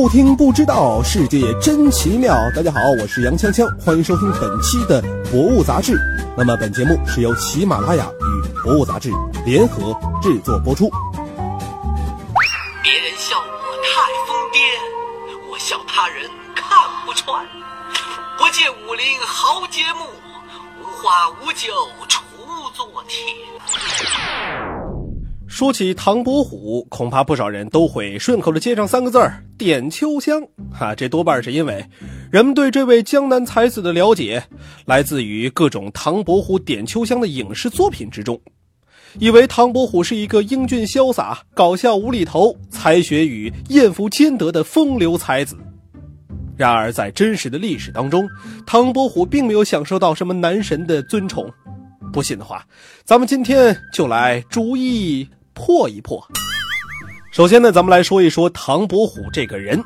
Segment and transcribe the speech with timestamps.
[0.00, 2.32] 不听不知道，世界真奇妙。
[2.54, 5.02] 大家好，我是杨锵锵，欢迎收听本期的
[5.32, 5.94] 《博物杂志》。
[6.36, 9.10] 那么本节目是由喜马拉雅与《博物杂志》
[9.44, 9.92] 联合
[10.22, 10.88] 制作播出。
[12.80, 13.42] 别人笑我
[13.82, 14.62] 太疯癫，
[15.50, 17.44] 我笑他人看不穿。
[18.38, 20.04] 不见武林豪杰墓，
[20.80, 21.72] 无花无酒
[22.06, 24.77] 锄作田。
[25.58, 30.40] 说起唐伯虎，恐怕不少人都会顺口的接上三个字儿“点秋香”。
[30.70, 31.84] 哈，这多半是因为
[32.30, 34.40] 人们对这位江南才子的了解
[34.84, 38.40] 来自于各种唐伯虎点秋香的影视作品之中，
[39.18, 45.56] 以为唐伯虎是一个英俊潇洒、搞笑无厘头、才学与艳福兼得的风流才子。
[46.56, 48.28] 然而，在真实的历史当中，
[48.64, 51.50] 唐伯虎并没有享受到什么男神的尊崇。
[52.12, 52.64] 不信的话，
[53.04, 55.28] 咱们今天就来逐一。
[55.58, 56.24] 破一破。
[57.32, 59.82] 首先呢，咱们来说一说唐伯虎这个人。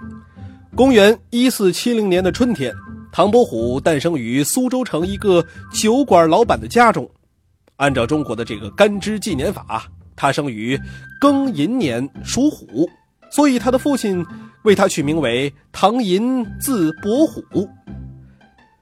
[0.76, 2.74] 公元一四七零年的春天，
[3.10, 7.10] 唐伯虎诞生于苏州城一个酒馆老板的家中。
[7.76, 10.78] 按照中国的这个干支纪年法，他生于
[11.20, 12.88] 庚寅年，属虎，
[13.30, 14.24] 所以他的父亲
[14.64, 17.42] 为他取名为唐寅，字伯虎。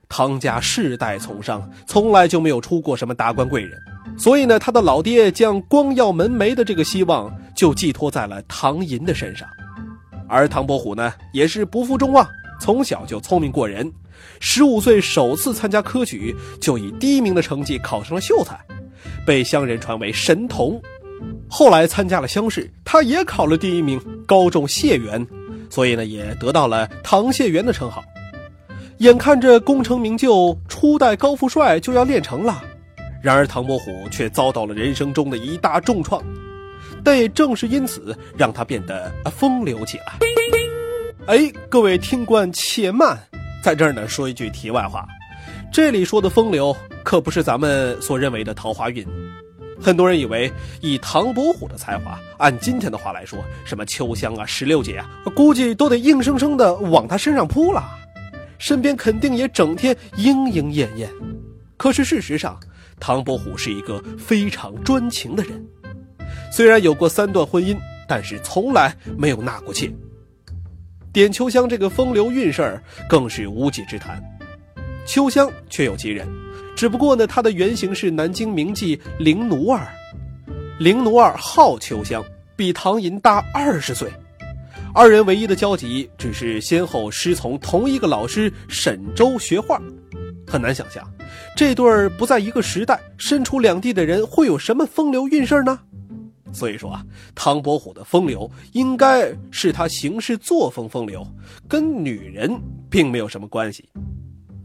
[0.09, 3.79] 唐家世代从商，从来就没有出过什么达官贵人。
[4.17, 9.49] 所以呢，他的老爹将光耀门楣的这个希望就寄托在了唐寅的身上，
[10.29, 12.27] 而唐伯虎呢，也是不负众望，
[12.61, 13.91] 从小就聪明过人，
[14.39, 18.59] 十五岁首次参加科举，就以第一名的成绩考上了秀才，
[19.25, 20.81] 被乡人传为神童。
[21.49, 25.27] 后来参加了乡试，他也考了第一名，高中解元，
[25.69, 28.03] 所以呢，也得到了唐解元的称号。
[28.99, 32.63] 眼看着功成名就，初代高富帅就要练成了。
[33.23, 36.23] 然而，唐伯虎却遭到了人生中的一大重创，
[37.05, 40.19] 但也正是因此，让他变得风流起来。
[41.27, 43.19] 哎，各位听官且慢，
[43.63, 45.07] 在这儿呢说一句题外话，
[45.71, 49.07] 这里说的风流可不是咱们所认为的桃花运。
[49.83, 57.85] 很多人以为以唐伯虎的才华，按今天的话来说，什么秋香啊、石榴姐啊，估计都得硬生生的往他身上扑了，
[58.59, 61.09] 身边肯定也整天莺莺燕燕。
[61.77, 62.61] 可是事实上，
[63.01, 65.67] 唐伯虎是一个非常专情的人，
[66.53, 69.91] 虽然有过三段婚姻，但是从来没有纳过妾。
[71.13, 74.23] 点秋香这个风流韵事儿更是无稽之谈。
[75.07, 76.29] 秋香确有其人，
[76.77, 79.89] 只不过呢，她的原型是南京名妓灵奴儿。
[80.79, 82.23] 灵奴儿号秋香，
[82.55, 84.09] 比唐寅大二十岁，
[84.95, 89.81] 二人唯一的交集只是先后师从同一个老师沈周学画。
[90.47, 91.07] 很难想象，
[91.57, 95.79] 这对儿不在一个时代、身处两地的人会有什么风流韵事呢？
[96.53, 97.05] 所以说啊，
[97.35, 101.25] 唐伯虎的风流应该是他行事作风风流，
[101.69, 102.61] 跟女人
[102.91, 103.89] 并没有什么关系。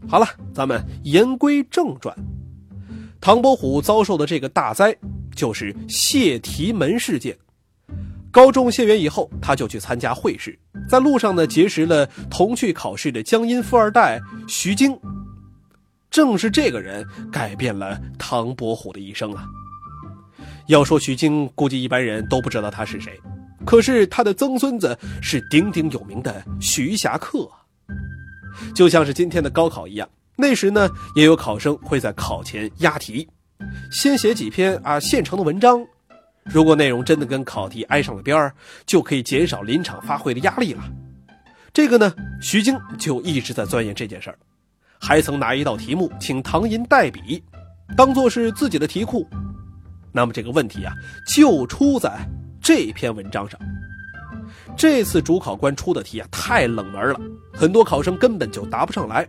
[0.08, 2.16] 好了，咱们言归正传，
[3.20, 4.96] 唐伯虎遭受的这个大灾
[5.34, 7.36] 就是谢题门事件。
[8.32, 14.98] 高中谢元以后，他就去参加会试，在路上呢结识了同去考试的江阴富二代徐经。
[16.10, 19.44] 正是这个人改变了唐伯虎的一生啊！
[20.68, 23.20] 要说徐经，估计一般人都不知道他是谁，
[23.64, 27.48] 可是他的曾孙子是鼎鼎有名的徐霞客。
[28.74, 33.28] 就像是今天的高考一样，那时呢也有考生会在考前押题，
[33.90, 35.84] 先写几篇啊现成的文章，
[36.44, 38.54] 如果内容真的跟考题挨上了边儿，
[38.86, 40.82] 就可以减少临场发挥的压力了。
[41.72, 44.38] 这个呢，徐经就一直在钻研这件事儿。
[45.00, 47.42] 还曾拿一道题目请唐寅代笔，
[47.96, 49.26] 当做是自己的题库。
[50.12, 50.92] 那么这个问题啊，
[51.26, 52.10] 就出在
[52.60, 53.60] 这篇文章上。
[54.76, 57.20] 这次主考官出的题啊，太冷门了，
[57.52, 59.26] 很多考生根本就答不上来。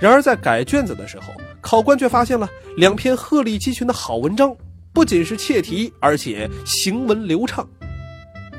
[0.00, 4.56] 然而在改卷子的时候，考官却发现了两篇鹤立鸡群的好文章，
[4.92, 7.68] 不仅是切题，而且行文流畅。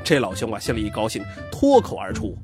[0.04, 2.36] 这老兄啊，心里一高兴，脱口而出：“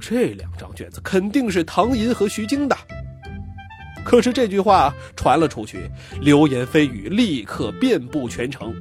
[0.00, 2.76] 这两张卷子肯定是唐寅和徐经的。”
[4.08, 5.90] 可是这句话传了出去，
[6.22, 8.74] 流言蜚语立刻遍布全城。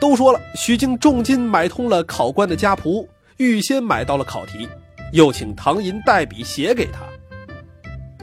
[0.00, 3.06] 都说了，徐经重金买通了考官的家仆，
[3.36, 4.68] 预先买到了考题，
[5.12, 7.02] 又请唐寅代笔写给他。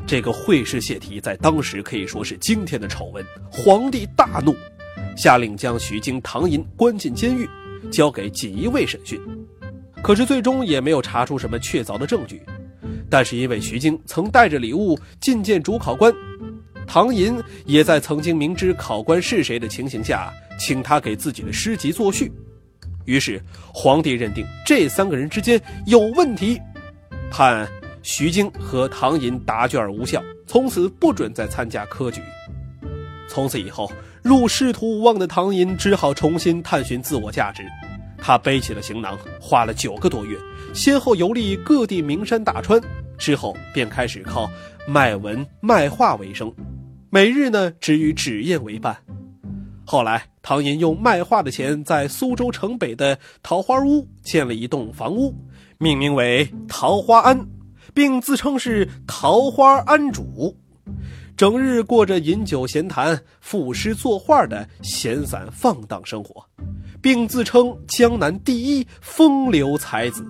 [0.05, 3.25] 这个会试泄题在当时可以说是惊天的丑闻。
[3.49, 4.53] 皇帝大怒，
[5.15, 7.49] 下令将徐经、唐寅关进监狱，
[7.89, 9.17] 交给锦衣卫审讯。
[10.03, 12.41] 可是最终也没有查出什么确凿的证据。
[13.09, 16.13] 但是因为徐经曾带着礼物觐见主考官。
[16.93, 20.29] 唐寅也在曾经明知考官是谁的情形下，
[20.59, 22.29] 请他给自己的诗集作序，
[23.05, 23.41] 于是
[23.73, 26.59] 皇帝认定这三个人之间有问题，
[27.31, 27.65] 判
[28.03, 32.19] 徐经和唐寅答卷无效，从此不准再参加科举。
[33.29, 33.89] 从此以后，
[34.21, 37.63] 入仕途无望的唐寅只好重新探寻自我价值。
[38.17, 40.37] 他背起了行囊，花了九个多月，
[40.73, 42.81] 先后游历各地名山大川，
[43.17, 44.51] 之后便开始靠
[44.85, 46.53] 卖文卖画为生，
[47.13, 48.97] 每日呢只与纸砚为伴。
[49.83, 55.35] 后来，唐寅用卖画的钱，在苏州城北的桃花坞建了一栋房屋，
[55.77, 57.45] 命名为桃花庵，
[57.93, 60.55] 并自称是桃花庵主，
[61.35, 66.47] 整日过着饮酒闲谈、赋诗作画的闲散放荡生活。
[67.01, 70.25] 并自称江南第一风流才子，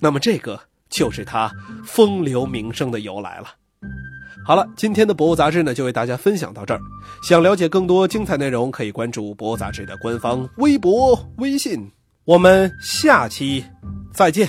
[0.00, 0.58] 那么这个
[0.88, 1.54] 就是他
[1.84, 3.48] 风流名声的由来了。
[4.48, 6.80] 好了，今天的博物杂志呢就为大家分享到这儿。
[7.22, 11.92] 想了解更多精彩内容，可以关注博物杂志的官方微博、微信。
[12.24, 13.62] 我们下期
[14.10, 14.48] 再见。